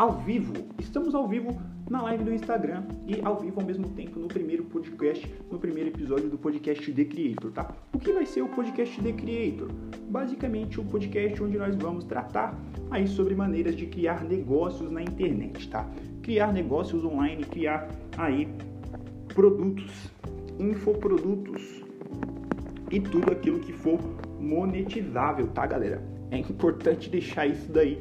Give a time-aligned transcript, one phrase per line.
[0.00, 0.54] ao vivo.
[0.78, 4.64] Estamos ao vivo na live do Instagram e ao vivo ao mesmo tempo no primeiro
[4.64, 7.70] podcast, no primeiro episódio do podcast The Creator, tá?
[7.92, 9.68] O que vai ser o podcast The Creator?
[10.08, 12.58] Basicamente, o um podcast onde nós vamos tratar
[12.90, 15.86] aí sobre maneiras de criar negócios na internet, tá?
[16.22, 17.86] Criar negócios online, criar
[18.16, 18.48] aí
[19.34, 20.10] produtos,
[20.58, 21.84] infoprodutos
[22.90, 24.00] e tudo aquilo que for
[24.40, 26.02] monetizável, tá, galera?
[26.30, 27.98] É importante deixar isso daí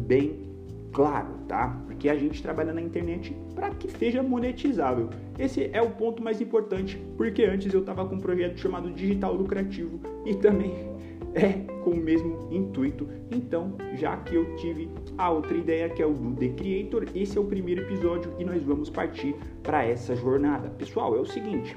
[0.00, 0.51] bem
[0.92, 1.76] claro, tá?
[1.86, 5.08] Porque a gente trabalha na internet para que seja monetizável.
[5.38, 9.34] Esse é o ponto mais importante, porque antes eu estava com um projeto chamado Digital
[9.34, 10.72] Lucrativo e também
[11.34, 11.52] é
[11.82, 13.08] com o mesmo intuito.
[13.30, 17.38] Então, já que eu tive a outra ideia que é o do The Creator, esse
[17.38, 20.68] é o primeiro episódio e nós vamos partir para essa jornada.
[20.70, 21.74] Pessoal, é o seguinte,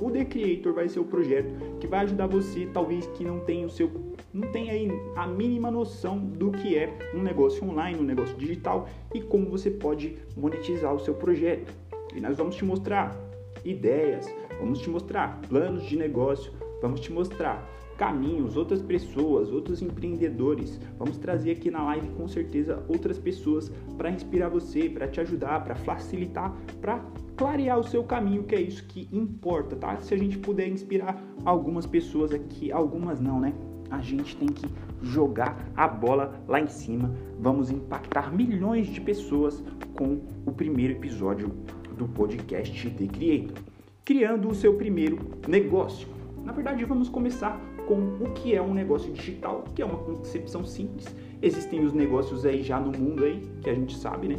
[0.00, 3.66] o The Creator vai ser o projeto que vai ajudar você, talvez que não tenha
[3.66, 3.88] o seu
[4.36, 8.86] não tem aí a mínima noção do que é um negócio online, um negócio digital
[9.14, 11.72] e como você pode monetizar o seu projeto.
[12.14, 13.18] E nós vamos te mostrar
[13.64, 14.26] ideias,
[14.60, 16.52] vamos te mostrar planos de negócio,
[16.82, 17.66] vamos te mostrar
[17.96, 20.78] caminhos, outras pessoas, outros empreendedores.
[20.98, 25.64] Vamos trazer aqui na live com certeza outras pessoas para inspirar você, para te ajudar,
[25.64, 27.02] para facilitar, para
[27.38, 29.96] clarear o seu caminho, que é isso que importa, tá?
[29.96, 33.54] Se a gente puder inspirar algumas pessoas aqui, algumas não, né?
[33.90, 34.66] A gente tem que
[35.02, 37.14] jogar a bola lá em cima.
[37.38, 39.62] Vamos impactar milhões de pessoas
[39.94, 41.52] com o primeiro episódio
[41.96, 43.62] do podcast The Creator,
[44.04, 46.08] criando o seu primeiro negócio.
[46.44, 50.64] Na verdade, vamos começar com o que é um negócio digital, que é uma concepção
[50.64, 51.06] simples.
[51.40, 54.36] Existem os negócios aí já no mundo aí, que a gente sabe, né?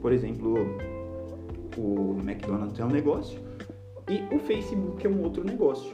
[0.00, 0.54] Por exemplo,
[1.76, 3.38] o McDonald's é um negócio
[4.08, 5.92] e o Facebook é um outro negócio.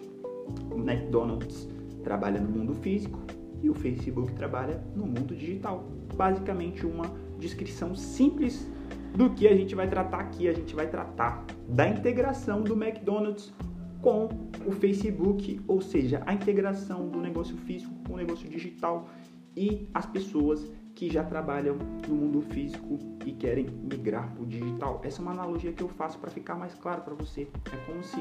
[0.71, 1.69] O McDonald's
[2.07, 3.19] trabalha no mundo físico
[3.61, 5.85] e o Facebook trabalha no mundo digital.
[6.15, 8.71] Basicamente uma descrição simples
[9.17, 10.49] do que a gente vai tratar aqui.
[10.49, 13.53] A gente vai tratar da integração do McDonald's
[14.01, 14.29] com
[14.65, 19.09] o Facebook, ou seja, a integração do negócio físico com o negócio digital
[19.57, 21.77] e as pessoas que já trabalham
[22.09, 25.01] no mundo físico e querem migrar para o digital.
[25.03, 27.49] Essa é uma analogia que eu faço para ficar mais claro para você.
[27.73, 28.21] É como se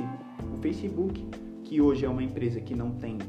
[0.53, 1.23] o Facebook,
[1.63, 3.19] que hoje é uma empresa que não tem,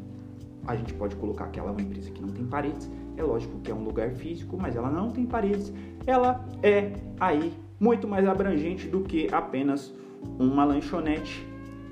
[0.66, 3.59] a gente pode colocar que ela é uma empresa que não tem paredes, é lógico
[3.60, 5.72] que é um lugar físico, mas ela não tem paredes,
[6.06, 9.94] ela é aí muito mais abrangente do que apenas
[10.38, 11.47] uma lanchonete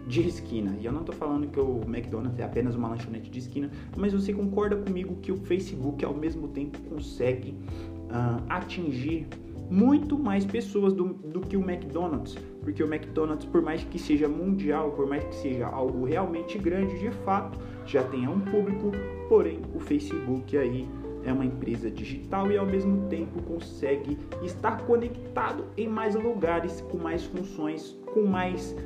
[0.06, 0.76] de esquina.
[0.80, 4.12] E eu não estou falando que o McDonald's é apenas uma lanchonete de esquina, mas
[4.12, 9.26] você concorda comigo que o Facebook ao mesmo tempo consegue uh, atingir
[9.74, 14.28] muito mais pessoas do, do que o McDonald's, porque o McDonald's, por mais que seja
[14.28, 18.92] mundial, por mais que seja algo realmente grande, de fato já tenha um público,
[19.28, 20.88] porém o Facebook aí
[21.24, 26.98] é uma empresa digital e ao mesmo tempo consegue estar conectado em mais lugares, com
[26.98, 28.76] mais funções, com mais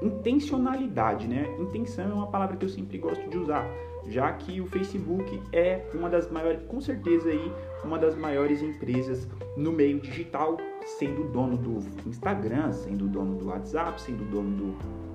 [0.00, 1.46] intencionalidade, né?
[1.60, 3.68] Intenção é uma palavra que eu sempre gosto de usar,
[4.08, 7.52] já que o Facebook é uma das maiores, com certeza aí,
[7.84, 10.56] uma das maiores empresas no meio digital,
[10.98, 11.78] sendo dono do
[12.08, 15.06] Instagram, sendo dono do WhatsApp, sendo dono do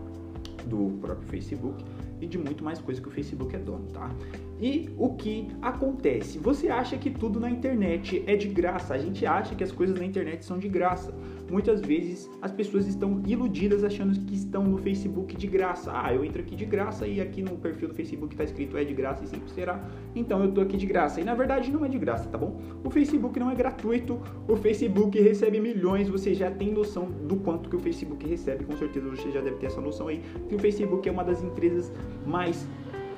[0.66, 1.84] do próprio Facebook
[2.19, 4.12] e de muito mais coisa que o Facebook é dono, tá?
[4.59, 6.38] E o que acontece?
[6.38, 8.94] Você acha que tudo na internet é de graça?
[8.94, 11.12] A gente acha que as coisas na internet são de graça.
[11.51, 15.91] Muitas vezes as pessoas estão iludidas achando que estão no Facebook de graça.
[15.94, 18.85] Ah, eu entro aqui de graça e aqui no perfil do Facebook está escrito é
[18.85, 19.84] de graça e sempre será.
[20.16, 21.19] Então eu tô aqui de graça.
[21.19, 22.57] E na verdade não é de graça, tá bom?
[22.85, 24.17] O Facebook não é gratuito.
[24.47, 26.07] O Facebook recebe milhões.
[26.07, 28.63] Você já tem noção do quanto que o Facebook recebe.
[28.63, 30.22] Com certeza você já deve ter essa noção aí.
[30.47, 31.91] Que o Facebook é uma das empresas
[32.25, 32.66] mais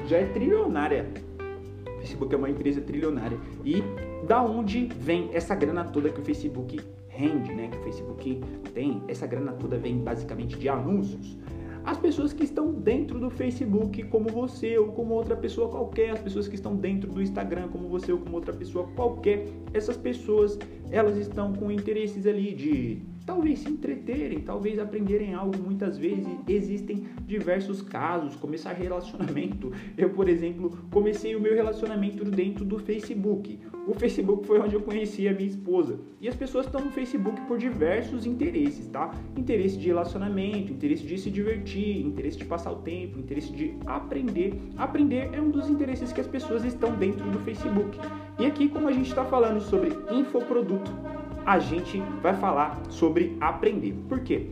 [0.08, 1.08] já é trilionária
[2.00, 3.38] Facebook é uma empresa trilionária.
[3.64, 3.82] E
[4.28, 6.82] da onde vem essa grana toda que o Facebook
[7.14, 7.68] rende, né?
[7.68, 8.42] Que o Facebook
[8.74, 9.02] tem?
[9.08, 11.38] Essa grana toda vem basicamente de anúncios.
[11.86, 16.20] As pessoas que estão dentro do Facebook, como você ou como outra pessoa qualquer, as
[16.20, 20.58] pessoas que estão dentro do Instagram, como você ou como outra pessoa qualquer, essas pessoas,
[20.90, 25.58] elas estão com interesses ali de talvez se entreterem, talvez aprenderem algo.
[25.58, 29.72] Muitas vezes existem diversos casos, começar relacionamento.
[29.98, 33.60] Eu, por exemplo, comecei o meu relacionamento dentro do Facebook.
[33.88, 36.00] O Facebook foi onde eu conheci a minha esposa.
[36.22, 39.14] E as pessoas estão no Facebook por diversos interesses, tá?
[39.36, 44.54] Interesse de relacionamento, interesse de se divertir, interesse de passar o tempo, interesse de aprender.
[44.78, 48.00] Aprender é um dos interesses que as pessoas estão dentro do Facebook.
[48.40, 50.92] E aqui, como a gente está falando sobre infoproduto,
[51.46, 53.94] a gente vai falar sobre aprender.
[54.08, 54.48] Por quê?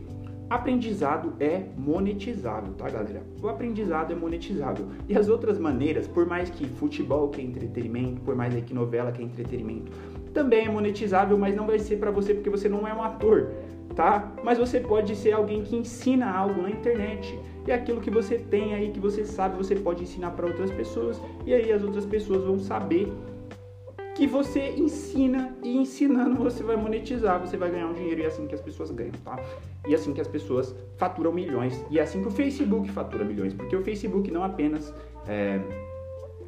[0.50, 3.24] Aprendizado é monetizável, tá, galera?
[3.42, 4.86] O aprendizado é monetizável.
[5.08, 9.14] E as outras maneiras, por mais que futebol que é entretenimento, por mais que novela
[9.14, 9.92] que é entretenimento,
[10.34, 13.50] também é monetizável, mas não vai ser para você porque você não é um ator,
[13.96, 14.30] tá?
[14.44, 17.40] Mas você pode ser alguém que ensina algo na internet.
[17.66, 21.22] E aquilo que você tem aí, que você sabe, você pode ensinar para outras pessoas.
[21.46, 23.08] E aí as outras pessoas vão saber
[24.16, 28.28] que você ensina e ensinando você vai monetizar, você vai ganhar um dinheiro e é
[28.28, 29.40] assim que as pessoas ganham, tá?
[29.88, 33.24] E é assim que as pessoas faturam milhões e é assim que o Facebook fatura
[33.24, 34.94] milhões, porque o Facebook não apenas
[35.28, 35.60] é,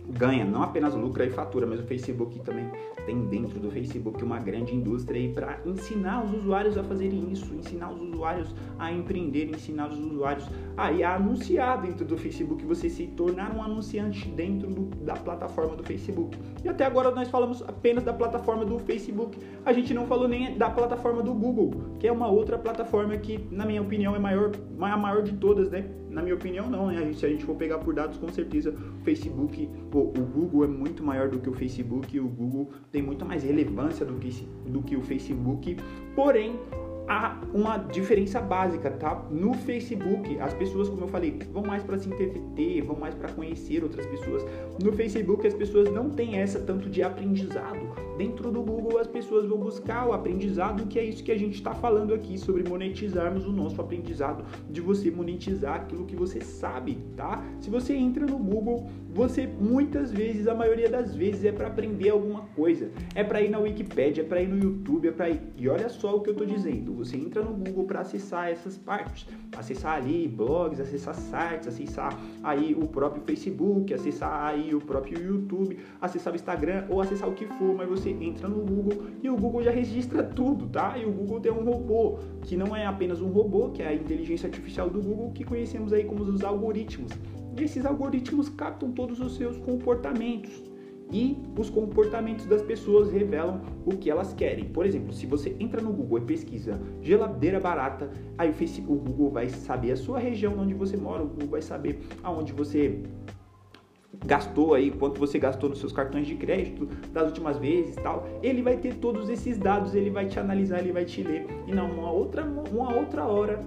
[0.09, 2.69] ganha, não apenas lucra e fatura, mas o Facebook também
[3.05, 7.91] tem dentro do Facebook uma grande indústria para ensinar os usuários a fazerem isso, ensinar
[7.91, 10.47] os usuários a empreender, ensinar os usuários
[10.77, 15.75] a, a anunciar dentro do Facebook, você se tornar um anunciante dentro do, da plataforma
[15.75, 16.37] do Facebook.
[16.63, 20.57] E até agora nós falamos apenas da plataforma do Facebook, a gente não falou nem
[20.57, 24.51] da plataforma do Google, que é uma outra plataforma que, na minha opinião, é maior,
[24.79, 25.85] a maior de todas, né?
[26.13, 27.11] Na minha opinião, não, né?
[27.13, 30.67] Se a gente for pegar por dados, com certeza o Facebook, o, o Google é
[30.67, 34.29] muito maior do que o Facebook o Google tem muito mais relevância do que,
[34.67, 35.75] do que o Facebook,
[36.15, 36.59] porém
[37.07, 39.25] há uma diferença básica, tá?
[39.29, 43.29] No Facebook, as pessoas, como eu falei, vão mais para se entreter, vão mais para
[43.29, 44.45] conhecer outras pessoas.
[44.81, 47.79] No Facebook, as pessoas não têm essa tanto de aprendizado.
[48.17, 51.55] Dentro do Google, as pessoas vão buscar o aprendizado, que é isso que a gente
[51.55, 56.99] está falando aqui sobre monetizarmos o nosso aprendizado, de você monetizar aquilo que você sabe,
[57.15, 57.43] tá?
[57.59, 62.09] Se você entra no Google, você muitas vezes, a maioria das vezes, é para aprender
[62.09, 65.41] alguma coisa, é para ir na Wikipedia, é para ir no YouTube, é para ir.
[65.57, 68.77] E olha só o que eu tô dizendo você entra no Google para acessar essas
[68.77, 75.21] partes, acessar ali blogs, acessar sites, acessar aí o próprio Facebook, acessar aí o próprio
[75.21, 79.29] YouTube, acessar o Instagram ou acessar o que for, mas você entra no Google e
[79.29, 80.97] o Google já registra tudo, tá?
[80.97, 83.93] E o Google tem um robô que não é apenas um robô, que é a
[83.93, 87.11] inteligência artificial do Google que conhecemos aí como os algoritmos.
[87.57, 90.72] E esses algoritmos captam todos os seus comportamentos
[91.13, 94.65] e os comportamentos das pessoas revelam o que elas querem.
[94.65, 98.95] Por exemplo, se você entra no Google e pesquisa geladeira barata, aí o, Facebook, o
[98.95, 103.03] Google vai saber a sua região onde você mora, o Google vai saber aonde você
[104.25, 108.27] gastou aí, quanto você gastou nos seus cartões de crédito das últimas vezes tal.
[108.41, 111.45] Ele vai ter todos esses dados, ele vai te analisar, ele vai te ler.
[111.67, 113.59] E não, uma outra, uma outra hora,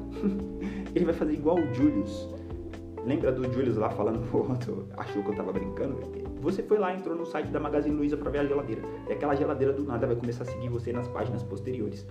[0.94, 2.28] ele vai fazer igual o Julius.
[3.04, 6.00] Lembra do Julius lá falando pro outro, achou que eu tava brincando?
[6.46, 8.80] Você foi lá, entrou no site da Magazine Luiza para ver a geladeira.
[9.08, 12.06] E aquela geladeira do nada vai começar a seguir você nas páginas posteriores.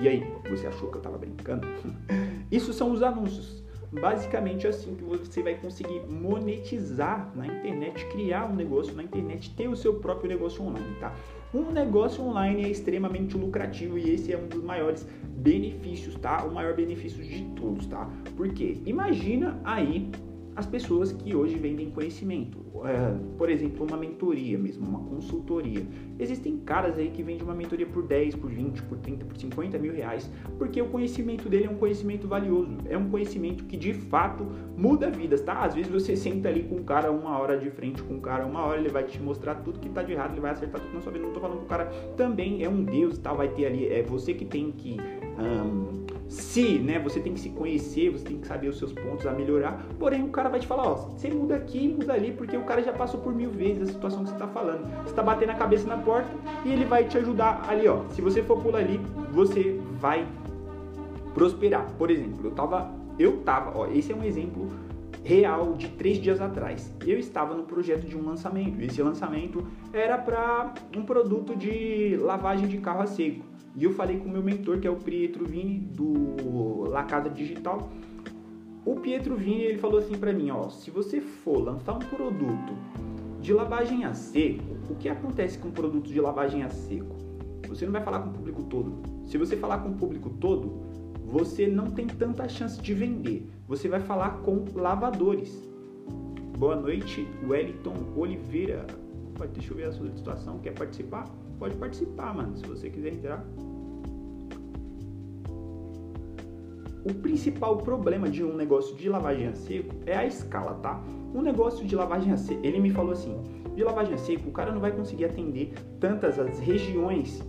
[0.00, 1.64] E aí, você achou que eu tava brincando?
[2.50, 3.64] Isso são os anúncios.
[3.92, 9.54] Basicamente é assim que você vai conseguir monetizar na internet, criar um negócio na internet,
[9.54, 11.14] ter o seu próprio negócio online, tá?
[11.54, 16.44] Um negócio online é extremamente lucrativo e esse é um dos maiores benefícios, tá?
[16.44, 18.10] O maior benefício de todos, tá?
[18.36, 20.10] Porque imagina aí
[20.56, 22.64] as pessoas que hoje vendem conhecimento.
[22.84, 25.86] É, por exemplo, uma mentoria mesmo, uma consultoria.
[26.18, 29.78] Existem caras aí que vendem uma mentoria por 10, por 20, por 30, por 50
[29.78, 33.92] mil reais, porque o conhecimento dele é um conhecimento valioso, é um conhecimento que de
[33.92, 35.64] fato muda vidas, tá?
[35.64, 38.46] Às vezes você senta ali com o cara uma hora de frente com o cara,
[38.46, 40.94] uma hora ele vai te mostrar tudo que tá de errado, ele vai acertar tudo
[40.94, 41.26] na sua vida.
[41.26, 41.86] Não tô falando que o cara
[42.16, 43.32] também é um deus, tá?
[43.32, 44.96] Vai ter ali, é você que tem que.
[46.28, 49.32] Se, né, você tem que se conhecer, você tem que saber os seus pontos a
[49.32, 49.86] melhorar.
[49.98, 52.82] Porém, o cara vai te falar, ó, você muda aqui, muda ali, porque o cara
[52.82, 54.86] já passou por mil vezes a situação que você está falando.
[55.02, 56.28] Você está batendo a cabeça na porta
[56.64, 58.02] e ele vai te ajudar ali, ó.
[58.10, 59.00] Se você for por ali,
[59.30, 60.26] você vai
[61.32, 61.86] prosperar.
[61.96, 64.68] Por exemplo, eu tava, eu tava, ó, esse é um exemplo
[65.22, 66.94] real de três dias atrás.
[67.04, 68.80] Eu estava no projeto de um lançamento.
[68.80, 73.44] Esse lançamento era para um produto de lavagem de carro a seco.
[73.76, 77.28] E eu falei com o meu mentor, que é o Pietro Vini, do La Casa
[77.28, 77.90] Digital.
[78.86, 82.72] O Pietro Vini, ele falou assim para mim, ó, se você for lançar um produto
[83.38, 87.16] de lavagem a seco, o que acontece com o produto de lavagem a seco?
[87.68, 88.94] Você não vai falar com o público todo.
[89.26, 90.80] Se você falar com o público todo,
[91.26, 93.46] você não tem tanta chance de vender.
[93.68, 95.68] Você vai falar com lavadores.
[96.56, 98.86] Boa noite, Wellington Oliveira.
[99.34, 100.60] Opa, deixa eu ver a sua situação.
[100.60, 101.24] Quer participar?
[101.58, 103.44] Pode participar, mano, se você quiser entrar.
[107.08, 111.00] O principal problema de um negócio de lavagem a seco é a escala, tá?
[111.34, 113.40] Um negócio de lavagem a seco, ele me falou assim,
[113.74, 117.42] de lavagem a seco, o cara não vai conseguir atender tantas as regiões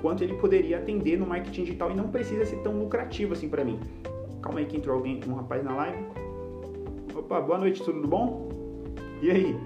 [0.00, 3.64] quanto ele poderia atender no marketing digital e não precisa ser tão lucrativo assim para
[3.64, 3.80] mim.
[4.42, 6.04] Calma aí que entrou alguém, um rapaz na live.
[7.14, 8.48] Opa, boa noite, tudo bom?
[9.20, 9.56] E aí?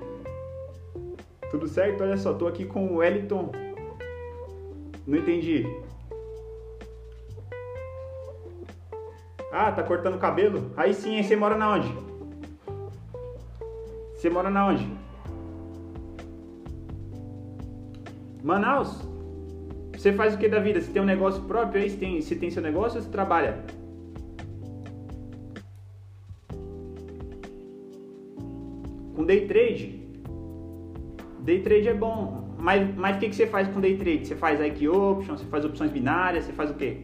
[1.50, 2.02] Tudo certo?
[2.02, 3.65] Olha só, tô aqui com o Wellington.
[5.06, 5.64] Não entendi.
[9.52, 10.72] Ah, tá cortando o cabelo?
[10.76, 11.22] Aí sim, hein?
[11.22, 11.94] Você mora na onde?
[14.14, 14.86] Você mora na onde?
[18.42, 19.00] Manaus?
[19.96, 20.80] Você faz o que da vida?
[20.80, 23.64] Você tem um negócio próprio, aí você tem, você tem seu negócio ou você trabalha?
[29.14, 30.06] Com day trade.
[31.40, 32.46] Day trade é bom.
[32.58, 34.26] Mas, mas o que, que você faz com day trade?
[34.26, 36.98] Você faz IQ option, você faz opções binárias, você faz o quê?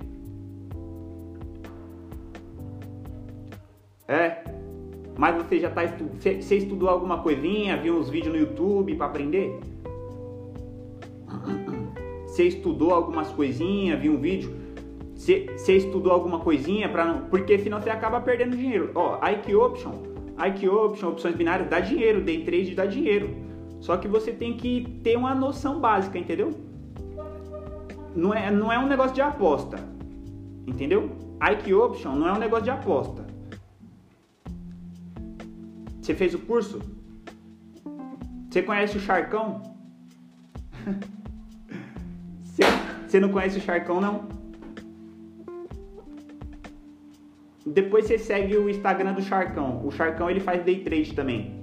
[4.08, 4.44] É.
[5.16, 9.60] Mas você já tá você estudou alguma coisinha, viu uns vídeos no YouTube para aprender?
[12.26, 14.50] Você estudou algumas coisinhas, viu um vídeo?
[15.14, 18.90] Você, você estudou alguma coisinha para não, porque senão você acaba perdendo dinheiro.
[18.94, 19.92] Ó, IQ option,
[20.46, 23.28] IQ option, opções binárias dá dinheiro, day trade dá dinheiro.
[23.82, 26.52] Só que você tem que ter uma noção básica, entendeu?
[28.14, 29.76] Não é, não é um negócio de aposta.
[30.64, 31.10] Entendeu?
[31.42, 33.26] IQ option não é um negócio de aposta.
[36.00, 36.80] Você fez o curso?
[38.48, 39.60] Você conhece o Charcão?
[42.44, 44.28] Você não conhece o Charcão, não?
[47.66, 49.84] Depois você segue o Instagram do Charcão.
[49.84, 51.61] O Charcão ele faz day trade também.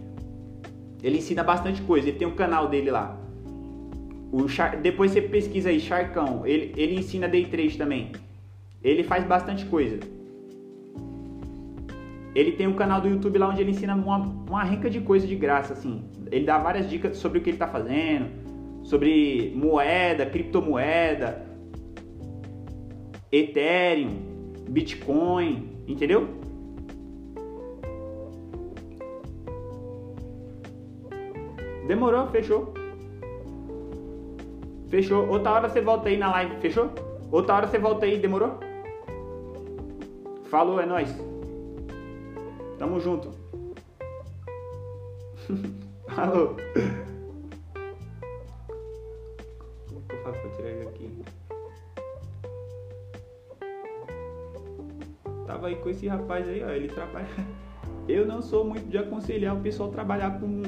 [1.01, 2.09] Ele ensina bastante coisa.
[2.09, 3.17] Ele tem um canal dele lá.
[4.31, 4.77] O Char...
[4.77, 6.45] Depois você pesquisa aí, Charcão.
[6.45, 8.11] Ele, ele ensina day trade também.
[8.83, 9.99] Ele faz bastante coisa.
[12.35, 15.25] Ele tem um canal do YouTube lá onde ele ensina uma, uma renca de coisa
[15.25, 16.03] de graça, assim.
[16.31, 18.27] Ele dá várias dicas sobre o que ele está fazendo,
[18.83, 21.45] sobre moeda, criptomoeda,
[23.31, 24.11] Ethereum,
[24.69, 26.38] Bitcoin, entendeu?
[31.89, 32.71] Demorou, fechou.
[34.89, 35.27] Fechou.
[35.27, 36.91] Outra hora você volta aí na live, fechou?
[37.31, 38.59] Outra hora você volta aí, demorou?
[40.51, 41.09] Falou, é nóis.
[42.77, 43.31] Tamo junto.
[46.15, 46.55] Alô.
[49.87, 51.23] Como que eu faço pra tirar ele aqui?
[55.47, 56.69] Tava aí com esse rapaz aí, ó.
[56.69, 57.25] Ele trabalha.
[58.07, 60.63] Eu não sou muito de aconselhar o pessoal a trabalhar com,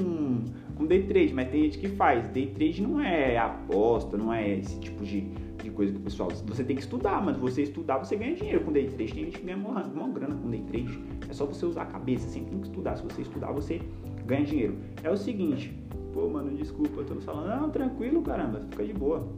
[0.82, 2.26] com day trade, mas tem gente que faz.
[2.28, 5.20] Day trade não é aposta, não é esse tipo de,
[5.62, 6.28] de coisa que o pessoal.
[6.30, 9.14] Você tem que estudar, mas você estudar, você ganha dinheiro com day trade.
[9.14, 10.98] Tem gente que ganha uma, uma grana com day trade.
[11.28, 12.96] É só você usar a cabeça, sempre tem que estudar.
[12.96, 13.80] Se você estudar, você
[14.26, 14.76] ganha dinheiro.
[15.04, 15.72] É o seguinte,
[16.12, 19.28] pô, mano, desculpa, eu tô falando, não, tranquilo, caramba, fica de boa.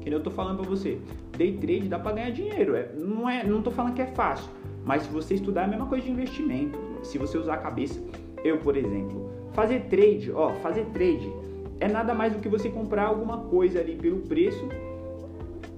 [0.00, 1.00] Que eu tô falando pra você,
[1.36, 2.76] day trade dá pra ganhar dinheiro.
[2.76, 4.48] É, não, é, não tô falando que é fácil,
[4.84, 6.78] mas se você estudar é a mesma coisa de investimento.
[7.02, 8.00] Se você usar a cabeça,
[8.44, 9.25] eu, por exemplo,
[9.56, 11.28] fazer trade, ó, fazer trade
[11.80, 14.68] é nada mais do que você comprar alguma coisa ali pelo preço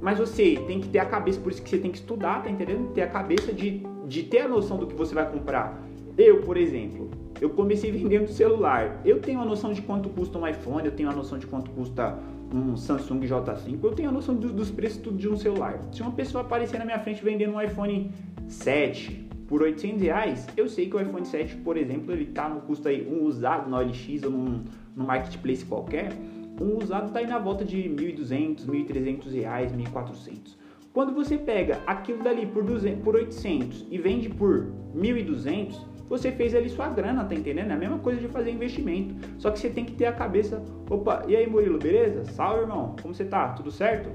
[0.00, 2.50] mas você tem que ter a cabeça, por isso que você tem que estudar, tá
[2.50, 2.92] entendendo?
[2.92, 5.82] Ter a cabeça de, de ter a noção do que você vai comprar.
[6.16, 9.00] Eu, por exemplo, eu comecei vendendo celular.
[9.04, 11.70] Eu tenho a noção de quanto custa um iPhone, eu tenho a noção de quanto
[11.72, 12.16] custa
[12.54, 15.80] um Samsung J5, eu tenho a noção do, dos preços tudo de um celular.
[15.92, 18.10] Se uma pessoa aparecer na minha frente vendendo um iPhone
[18.48, 22.60] 7 por 800 reais, eu sei que o iPhone 7, por exemplo, ele tá no
[22.60, 24.64] custo aí, um usado na OLX ou num,
[24.94, 26.12] num marketplace qualquer,
[26.60, 30.56] um usado está aí na volta de 1.200, 1.300 reais, 1.400.
[30.92, 36.54] Quando você pega aquilo dali por, 200, por 800 e vende por 1.200, você fez
[36.54, 37.70] ali sua grana, tá entendendo?
[37.70, 39.14] É a mesma coisa de fazer investimento.
[39.38, 40.62] Só que você tem que ter a cabeça.
[40.90, 42.24] Opa, e aí Murilo, beleza?
[42.24, 42.96] Salve, irmão.
[43.00, 43.50] Como você tá?
[43.50, 44.10] Tudo certo?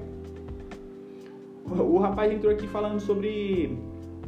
[1.64, 3.78] O rapaz entrou aqui falando sobre.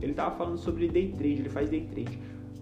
[0.00, 2.18] Ele tava falando sobre day trade, ele faz day trade.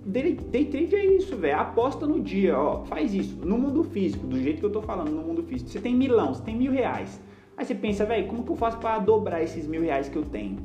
[0.06, 0.34] Day,
[0.66, 1.58] trade é isso, velho.
[1.58, 2.84] Aposta no dia, ó.
[2.84, 3.36] Faz isso.
[3.44, 5.70] No mundo físico, do jeito que eu tô falando, no mundo físico.
[5.70, 7.22] Você tem milão, você tem mil reais.
[7.56, 10.24] Aí você pensa, velho, como que eu faço para dobrar esses mil reais que eu
[10.24, 10.58] tenho?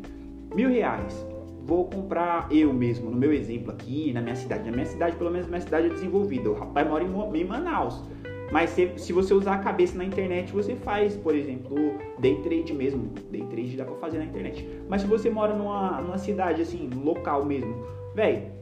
[0.53, 1.25] Mil reais.
[1.63, 4.65] Vou comprar eu mesmo, no meu exemplo aqui, na minha cidade.
[4.65, 6.49] Na minha cidade, pelo menos, minha cidade é desenvolvida.
[6.49, 8.03] O rapaz mora em, em Manaus.
[8.51, 11.75] Mas se, se, você usar a cabeça na internet, você faz, por exemplo,
[12.19, 13.13] day trade mesmo.
[13.29, 14.67] Day trade dá pra fazer na internet.
[14.87, 17.75] Mas se você mora numa, numa cidade assim, local mesmo,
[18.15, 18.59] velho,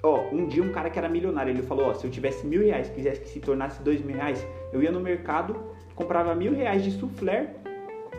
[0.00, 2.62] Ó, um dia um cara que era milionário, ele falou, ó, se eu tivesse mil
[2.62, 5.56] reais, quisesse que se tornasse dois mil reais, eu ia no mercado,
[5.94, 7.56] comprava mil reais de soufflé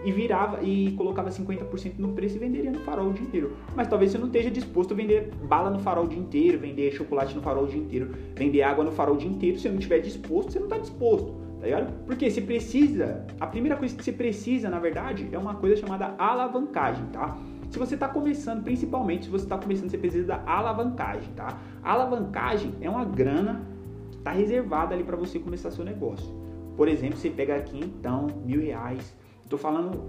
[0.03, 3.53] e virava e colocava 50% no preço e venderia no farol o dia inteiro.
[3.75, 6.91] Mas talvez você não esteja disposto a vender bala no farol o dia inteiro, vender
[6.91, 9.57] chocolate no farol o dia inteiro, vender água no farol o dia inteiro.
[9.57, 11.93] Se você não estiver disposto, você não está disposto, tá ligado?
[12.05, 16.15] Porque você precisa, a primeira coisa que você precisa, na verdade, é uma coisa chamada
[16.17, 17.37] alavancagem, tá?
[17.69, 21.59] Se você está começando, principalmente se você está começando, você precisa da alavancagem, tá?
[21.83, 23.61] A alavancagem é uma grana
[24.09, 26.33] que está reservada ali para você começar seu negócio.
[26.75, 29.13] Por exemplo, você pega aqui então mil reais.
[29.49, 29.99] Estou falando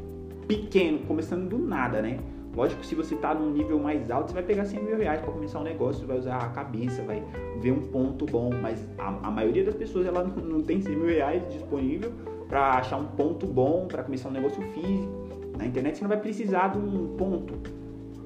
[0.47, 2.21] pequeno, começando do nada, né?
[2.55, 5.19] Lógico que se você está num nível mais alto, você vai pegar 100 mil reais
[5.23, 7.23] para começar um negócio, vai usar a cabeça, vai
[7.59, 8.51] ver um ponto bom.
[8.61, 12.13] Mas a, a maioria das pessoas ela não, não tem 100 mil reais disponível
[12.47, 16.21] para achar um ponto bom para começar um negócio físico Na internet você não vai
[16.21, 17.55] precisar de um ponto.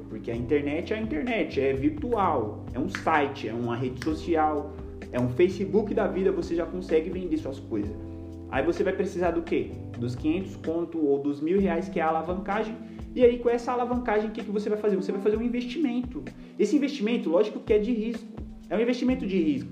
[0.08, 4.72] Porque a internet é a internet, é virtual, é um site, é uma rede social,
[5.12, 8.13] é um Facebook da vida, você já consegue vender suas coisas.
[8.50, 9.70] Aí você vai precisar do quê?
[9.98, 12.76] Dos 500 conto ou dos mil reais que é a alavancagem.
[13.14, 14.96] E aí com essa alavancagem, o que, que você vai fazer?
[14.96, 16.22] Você vai fazer um investimento.
[16.58, 18.26] Esse investimento, lógico que é de risco.
[18.68, 19.70] É um investimento de risco.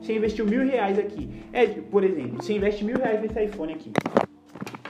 [0.00, 1.28] Você investiu mil reais aqui.
[1.52, 3.92] É, por exemplo, você investe mil reais nesse iPhone aqui.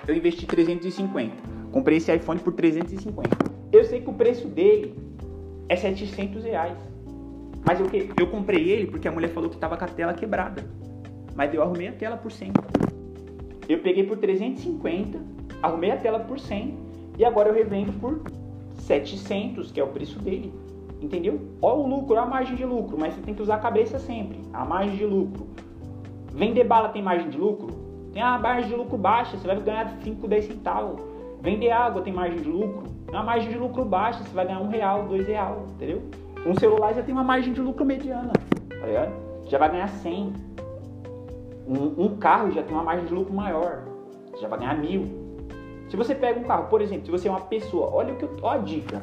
[0.07, 1.35] Eu investi 350.
[1.73, 3.29] Comprei esse iPhone por 350.
[3.73, 4.95] Eu sei que o preço dele
[5.69, 6.77] é 700 reais.
[7.65, 7.87] Mas eu,
[8.19, 10.65] eu comprei ele porque a mulher falou que estava com a tela quebrada.
[11.35, 12.53] Mas eu arrumei a tela por 100.
[13.71, 15.21] Eu peguei por 350,
[15.63, 16.77] arrumei a tela por 100
[17.17, 18.21] e agora eu revendo por
[18.79, 20.53] 700, que é o preço dele.
[21.01, 21.41] Entendeu?
[21.63, 24.01] Olha o lucro, olha a margem de lucro, mas você tem que usar a cabeça
[24.01, 24.41] sempre.
[24.53, 25.47] A margem de lucro.
[26.35, 27.69] Vender bala tem margem de lucro?
[28.13, 31.01] Tem a margem de lucro baixa, você vai ganhar 5, 10 centavos.
[31.41, 32.83] Vender água tem margem de lucro?
[33.09, 36.03] Uma margem de lucro baixa, você vai ganhar um real, dois real, entendeu?
[36.45, 38.33] Um celular já tem uma margem de lucro mediana,
[38.69, 39.13] tá ligado?
[39.47, 40.50] Já vai ganhar 100.
[41.71, 43.85] Um, um carro já tem uma margem de lucro maior,
[44.41, 45.09] já vai ganhar mil.
[45.89, 48.25] Se você pega um carro, por exemplo, se você é uma pessoa, olha o que
[48.25, 49.01] eu, ó a dica.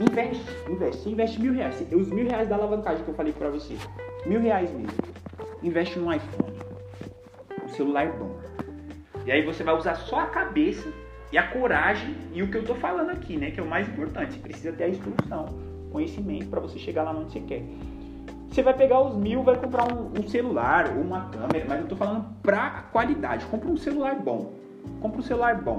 [0.00, 1.84] Investe, investe, você investe mil reais.
[1.92, 3.76] Os mil reais da alavancagem que eu falei pra você.
[4.24, 4.96] Mil reais mesmo.
[5.60, 6.56] Investe num iPhone.
[7.64, 8.36] Um celular bom.
[9.26, 10.88] E aí você vai usar só a cabeça
[11.32, 13.50] e a coragem e o que eu tô falando aqui, né?
[13.50, 14.34] Que é o mais importante.
[14.34, 15.46] Você precisa ter a instrução,
[15.90, 17.64] conhecimento para você chegar lá onde você quer.
[18.50, 21.86] Você vai pegar os mil, vai comprar um, um celular ou uma câmera, mas eu
[21.86, 23.44] tô falando pra qualidade.
[23.46, 24.52] Compra um celular bom.
[25.00, 25.76] Compra um celular bom.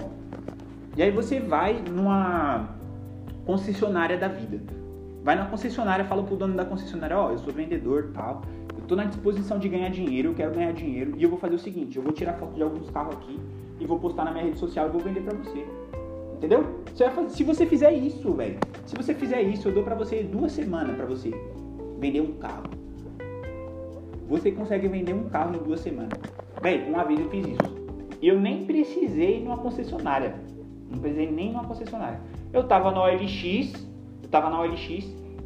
[0.96, 2.70] E aí você vai numa
[3.46, 4.62] concessionária da vida.
[5.24, 8.44] Vai na concessionária, fala pro dono da concessionária, ó, oh, eu sou vendedor, tal.
[8.78, 11.56] Eu tô na disposição de ganhar dinheiro, eu quero ganhar dinheiro e eu vou fazer
[11.56, 13.40] o seguinte, eu vou tirar foto de alguns carros aqui
[13.80, 15.66] e vou postar na minha rede social e vou vender para você.
[16.36, 16.64] Entendeu?
[16.94, 20.24] Você fazer, se você fizer isso, velho, se você fizer isso, eu dou para você
[20.24, 21.34] duas semanas para você
[22.00, 22.64] vender um carro.
[24.28, 26.20] Você consegue vender um carro em duas semanas.
[26.62, 27.80] Velho, uma vez eu fiz isso.
[28.22, 30.36] E eu nem precisei numa concessionária.
[30.90, 32.20] Não precisei nem numa concessionária.
[32.52, 33.88] Eu tava na OLX,
[34.24, 35.06] eu tava na OLX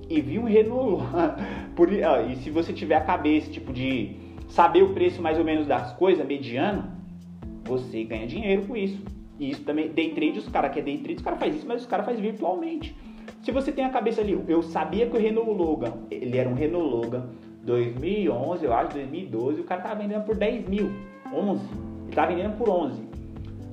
[0.10, 1.04] e vi um Renault
[1.76, 4.16] Por, e se você tiver a cabeça, tipo, de
[4.48, 6.92] saber o preço mais ou menos das coisas, mediano,
[7.64, 9.02] você ganha dinheiro com isso.
[9.40, 11.68] E isso também, day trade, os caras que é day trade, os caras fazem isso,
[11.68, 12.96] mas os caras fazem virtualmente.
[13.44, 16.54] Se você tem a cabeça ali, eu sabia que o Renault Logan, ele era um
[16.54, 17.26] Renault Logan
[17.64, 20.90] 2011, eu acho, 2012, o cara tava vendendo por 10 mil,
[21.34, 21.62] 11.
[22.06, 23.04] Ele tava vendendo por 11.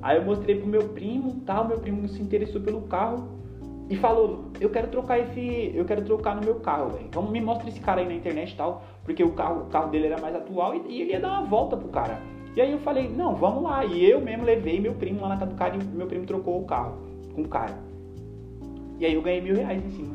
[0.02, 3.28] Aí eu mostrei pro meu primo, tal, meu primo se interessou pelo carro
[3.88, 7.30] e falou: "Eu quero trocar esse, eu quero trocar no meu carro, velho.
[7.30, 10.20] Me mostra esse cara aí na internet, tal, porque o carro, o carro dele era
[10.20, 12.20] mais atual e, e ele ia dar uma volta pro cara.
[12.56, 13.84] E aí eu falei, não, vamos lá.
[13.84, 16.60] E eu mesmo levei meu primo lá na casa do cara e meu primo trocou
[16.60, 16.98] o carro
[17.32, 17.89] com o cara.
[19.00, 20.14] E aí eu ganhei mil reais em cima.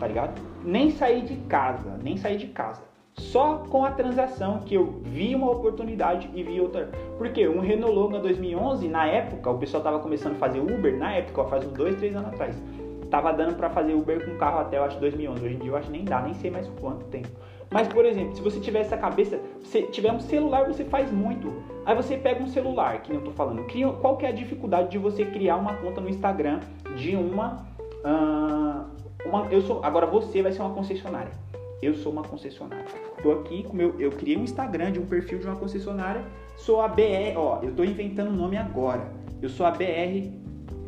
[0.00, 0.42] Tá ligado?
[0.64, 2.82] Nem saí de casa, nem saí de casa.
[3.14, 6.90] Só com a transação que eu vi uma oportunidade e vi outra.
[7.16, 11.12] Porque um Renault Logan 2011, na época, o pessoal tava começando a fazer Uber, na
[11.12, 12.60] época, faz uns dois, três anos atrás.
[13.08, 15.44] Tava dando para fazer Uber com carro até, eu acho, 2011.
[15.44, 17.28] Hoje em dia eu acho nem dá, nem sei mais quanto tempo.
[17.70, 21.52] Mas, por exemplo, se você tiver essa cabeça, se tiver um celular, você faz muito.
[21.86, 23.64] Aí você pega um celular, que eu tô falando,
[24.00, 26.58] qual que é a dificuldade de você criar uma conta no Instagram
[26.96, 27.66] de uma,
[28.04, 28.84] uh,
[29.26, 31.32] uma eu sou, agora você vai ser uma concessionária.
[31.82, 32.84] Eu sou uma concessionária.
[33.22, 36.24] Tô aqui com meu, eu criei um Instagram de um perfil de uma concessionária,
[36.56, 39.12] sou a BR, ó, eu tô inventando o nome agora.
[39.42, 40.30] Eu sou a BR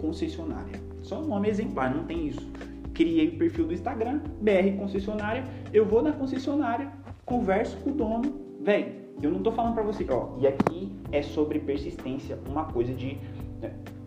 [0.00, 0.80] concessionária.
[1.02, 2.46] Só um nome exemplar, não tem isso
[2.96, 6.90] criei o perfil do Instagram, BR Concessionária, eu vou na concessionária,
[7.26, 8.90] converso com o dono, velho,
[9.22, 13.18] eu não tô falando para você, ó, e aqui é sobre persistência, uma coisa de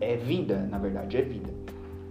[0.00, 1.59] é vida, na verdade, é vida.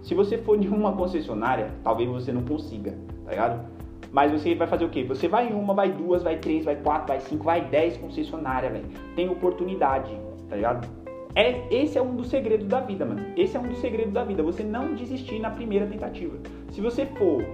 [0.02, 3.66] Se você for de uma concessionária, talvez você não consiga, tá ligado?
[4.12, 5.04] Mas você vai fazer o quê?
[5.04, 8.72] Você vai em uma, vai duas, vai três, vai quatro, vai cinco, vai dez concessionárias,
[8.72, 8.86] velho.
[9.14, 10.10] Tem oportunidade,
[10.48, 10.88] tá ligado?
[11.34, 13.24] É, esse é um dos segredos da vida, mano.
[13.36, 14.42] Esse é um dos segredos da vida.
[14.42, 16.36] Você não desistir na primeira tentativa.
[16.72, 17.44] Se você for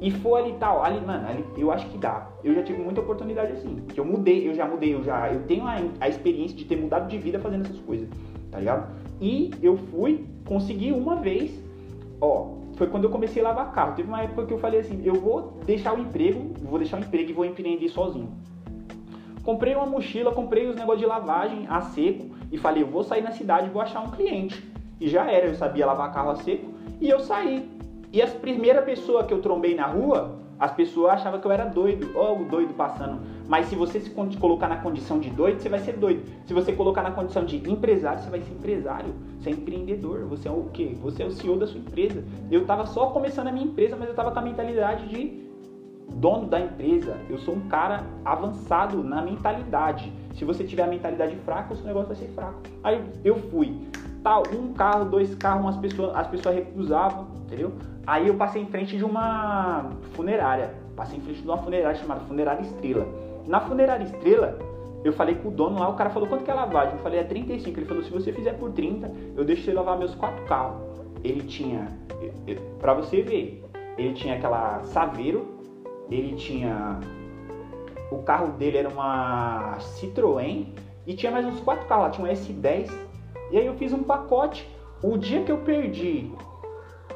[0.00, 2.28] e for ali tal, ali, mano, ali, eu acho que dá.
[2.42, 3.76] Eu já tive muita oportunidade assim.
[3.88, 5.30] Que eu mudei, eu já mudei, eu já.
[5.30, 8.08] Eu tenho a, a experiência de ter mudado de vida fazendo essas coisas,
[8.50, 8.90] tá ligado?
[9.20, 11.62] E eu fui, consegui uma vez,
[12.22, 13.94] ó, foi quando eu comecei a lavar carro.
[13.96, 17.00] Teve uma época que eu falei assim, eu vou deixar o emprego, vou deixar o
[17.00, 18.32] emprego e vou empreender sozinho.
[19.42, 23.22] Comprei uma mochila, comprei os negócios de lavagem a seco e falei, eu vou sair
[23.22, 24.64] na cidade e vou achar um cliente.
[25.00, 27.68] E já era, eu sabia lavar carro a seco e eu saí.
[28.12, 31.64] E a primeira pessoa que eu trombei na rua, As pessoas achavam que eu era
[31.64, 33.20] doido, ó, o doido passando.
[33.48, 36.22] Mas se você se colocar na condição de doido, você vai ser doido.
[36.46, 39.14] Se você colocar na condição de empresário, você vai ser empresário.
[39.38, 40.24] Você é empreendedor.
[40.26, 40.96] Você é o quê?
[41.02, 42.24] Você é o CEO da sua empresa.
[42.50, 45.42] Eu tava só começando a minha empresa, mas eu tava com a mentalidade de
[46.14, 47.16] dono da empresa.
[47.28, 50.12] Eu sou um cara avançado na mentalidade.
[50.34, 52.60] Se você tiver a mentalidade fraca, o seu negócio vai ser fraco.
[52.82, 53.76] Aí eu fui.
[54.22, 57.72] Tal, um carro, dois carros, as pessoas, as pessoas recusavam, entendeu?
[58.06, 60.74] Aí eu passei em frente de uma funerária.
[60.94, 63.06] Passei em frente de uma funerária chamada Funerária Estrela.
[63.46, 64.58] Na Funerária Estrela,
[65.04, 66.94] eu falei com o dono lá, o cara falou, quanto que é a lavagem?
[66.94, 67.78] Eu falei, é 35.
[67.78, 70.80] Ele falou, se você fizer por 30, eu deixo você lavar meus quatro carros.
[71.24, 71.86] Ele tinha,
[72.78, 73.64] pra você ver,
[73.98, 75.46] ele tinha aquela Saveiro,
[76.10, 77.00] ele tinha,
[78.10, 80.66] o carro dele era uma Citroën,
[81.04, 82.92] e tinha mais uns quatro carros lá, tinha um S10,
[83.50, 84.68] e aí eu fiz um pacote.
[85.02, 86.30] O dia que eu perdi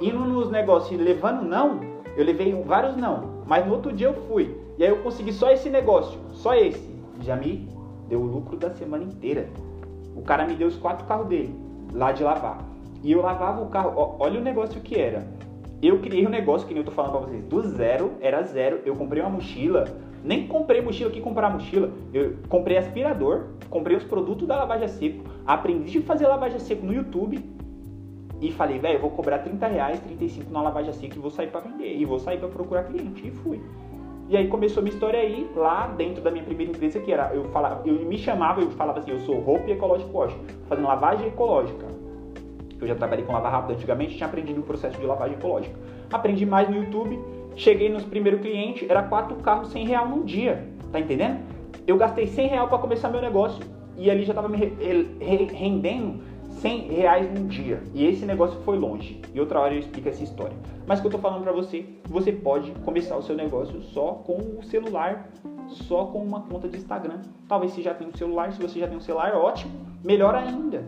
[0.01, 1.81] indo nos negócios levando não,
[2.17, 4.66] eu levei vários não, mas no outro dia eu fui.
[4.79, 6.95] E aí eu consegui só esse negócio, só esse.
[7.21, 7.69] Já me
[8.09, 9.49] deu o lucro da semana inteira.
[10.15, 11.55] O cara me deu os quatro carros dele,
[11.93, 12.65] lá de lavar.
[13.03, 15.27] E eu lavava o carro, olha o negócio que era.
[15.83, 18.81] Eu criei um negócio que nem eu tô falando pra vocês, do zero, era zero.
[18.85, 19.85] Eu comprei uma mochila,
[20.25, 21.91] nem comprei mochila aqui comprar mochila.
[22.13, 26.61] Eu comprei aspirador, comprei os produtos da lavagem a seco, aprendi a fazer lavagem a
[26.61, 27.39] seco no YouTube
[28.41, 31.61] e falei, velho, vou cobrar 30 reais, 35 na lavagem seca e vou sair para
[31.61, 31.97] vender.
[31.97, 33.29] E vou sair para procurar cliente.
[33.29, 33.61] E fui.
[34.29, 37.45] E aí começou minha história aí, lá dentro da minha primeira empresa, que era, eu
[37.51, 40.35] falava, eu me chamava, eu falava assim, eu sou roupa ecológico wash,
[40.69, 41.87] fazendo lavagem ecológica.
[42.81, 45.79] Eu já trabalhei com lavar rápido antigamente, tinha aprendido o processo de lavagem ecológica.
[46.13, 47.19] Aprendi mais no YouTube,
[47.55, 51.39] cheguei nos primeiros clientes, era quatro carros 100 real num dia, tá entendendo?
[51.87, 53.65] Eu gastei 100 real para começar meu negócio
[53.97, 54.59] e ali já tava me
[55.53, 56.21] rendendo
[56.57, 57.83] 100 reais num dia.
[57.95, 59.21] E esse negócio foi longe.
[59.35, 60.57] E outra hora eu explico essa história.
[60.87, 64.23] Mas o que eu tô falando para você, você pode começar o seu negócio só
[64.25, 65.29] com o celular,
[65.69, 67.21] só com uma conta de Instagram.
[67.49, 69.73] Talvez você já tenha um celular, se você já tem um celular, ótimo.
[70.03, 70.85] Melhor ainda.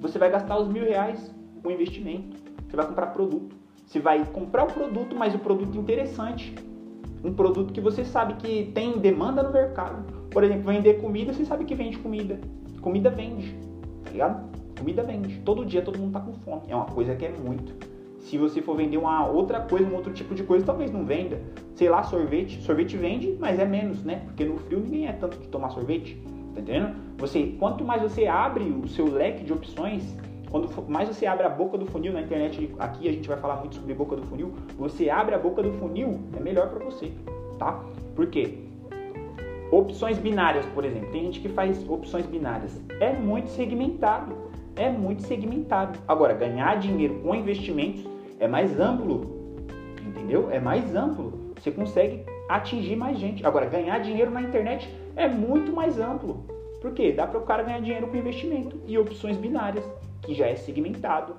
[0.00, 2.36] Você vai gastar os mil reais com investimento.
[2.68, 3.54] Você vai comprar produto.
[3.86, 6.54] Você vai comprar o produto, mas o produto interessante.
[7.22, 10.04] Um produto que você sabe que tem demanda no mercado.
[10.30, 12.40] Por exemplo, vender comida, você sabe que vende comida.
[12.80, 13.56] Comida vende,
[14.04, 14.63] tá ligado?
[14.78, 15.40] Comida vende.
[15.40, 16.62] Todo dia todo mundo tá com fome.
[16.68, 17.74] É uma coisa que é muito.
[18.18, 21.40] Se você for vender uma outra coisa, um outro tipo de coisa, talvez não venda.
[21.74, 22.60] Sei lá, sorvete.
[22.62, 24.22] Sorvete vende, mas é menos, né?
[24.26, 26.18] Porque no frio ninguém é tanto de tomar sorvete.
[26.54, 26.94] Tá entendendo?
[27.18, 30.16] Você, quanto mais você abre o seu leque de opções,
[30.50, 33.56] quando mais você abre a boca do funil na internet, aqui a gente vai falar
[33.56, 37.12] muito sobre boca do funil, você abre a boca do funil, é melhor para você,
[37.58, 37.84] tá?
[38.14, 38.58] Por quê?
[39.72, 41.10] Opções binárias, por exemplo.
[41.10, 42.80] Tem gente que faz opções binárias.
[43.00, 44.43] É muito segmentado
[44.76, 45.98] é muito segmentado.
[46.06, 48.04] Agora, ganhar dinheiro com investimentos
[48.38, 49.66] é mais amplo,
[50.06, 50.50] entendeu?
[50.50, 51.52] É mais amplo.
[51.58, 53.46] Você consegue atingir mais gente.
[53.46, 56.44] Agora, ganhar dinheiro na internet é muito mais amplo.
[56.80, 57.12] Por quê?
[57.12, 59.84] Dá para o cara ganhar dinheiro com investimento e opções binárias,
[60.22, 61.36] que já é segmentado.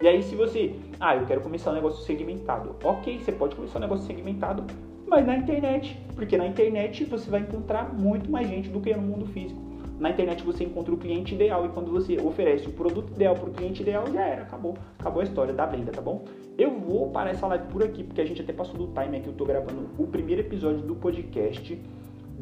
[0.00, 3.78] E aí, se você, ah, eu quero começar um negócio segmentado, ok, você pode começar
[3.78, 4.64] um negócio segmentado,
[5.06, 9.02] mas na internet, porque na internet você vai encontrar muito mais gente do que no
[9.02, 9.65] mundo físico.
[9.98, 13.48] Na internet você encontra o cliente ideal e quando você oferece o produto ideal para
[13.48, 14.76] o cliente ideal, já era, acabou.
[14.98, 16.24] Acabou a história da venda, tá bom?
[16.58, 19.28] Eu vou parar essa live por aqui, porque a gente até passou do time aqui,
[19.28, 21.80] eu tô gravando o primeiro episódio do podcast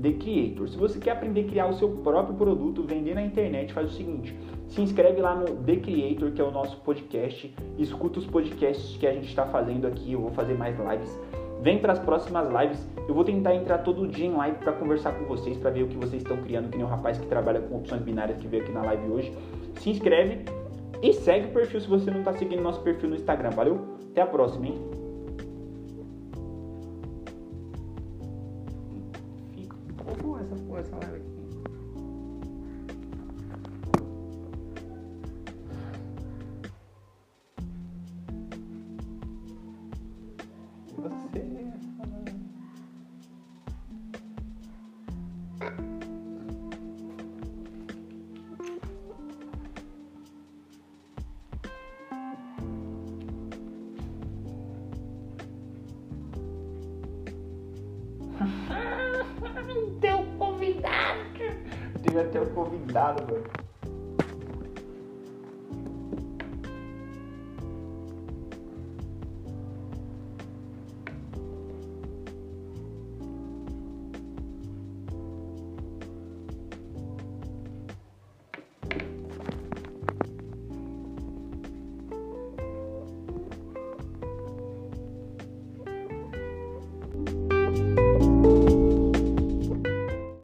[0.00, 0.68] The Creator.
[0.68, 3.94] Se você quer aprender a criar o seu próprio produto, vender na internet, faz o
[3.94, 4.36] seguinte:
[4.66, 9.06] se inscreve lá no The Creator, que é o nosso podcast, escuta os podcasts que
[9.06, 11.16] a gente está fazendo aqui, eu vou fazer mais lives
[11.64, 12.86] Vem para as próximas lives.
[13.08, 15.88] Eu vou tentar entrar todo dia em live para conversar com vocês, para ver o
[15.88, 18.62] que vocês estão criando, que nem o rapaz que trabalha com opções binárias que veio
[18.62, 19.32] aqui na live hoje.
[19.80, 20.44] Se inscreve
[21.02, 23.48] e segue o perfil se você não está seguindo nosso perfil no Instagram.
[23.48, 23.80] Valeu?
[24.10, 25.03] Até a próxima, hein?
[62.14, 62.22] Teu.
[62.22, 63.63] Teve até o convidado, mano.